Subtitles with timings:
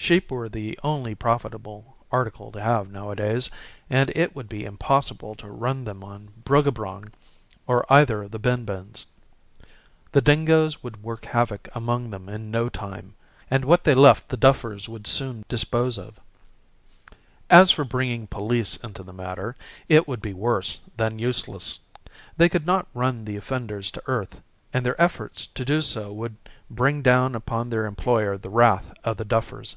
[0.00, 3.50] Sheep were the only profitable article to have nowadays,
[3.90, 7.12] and it would be impossible to run them on Bruggabrong
[7.66, 9.04] or either of the Bin Bins.
[10.12, 13.16] The dingoes would work havoc among them in no time,
[13.50, 16.18] and what they left the duffers would soon dispose of.
[17.50, 19.56] As for bringing police into the matter,
[19.90, 21.78] it would be worse than useless.
[22.34, 24.40] They could not run the offenders to earth,
[24.72, 26.36] and their efforts to do so would
[26.70, 29.76] bring down upon their employer the wrath of the duffers.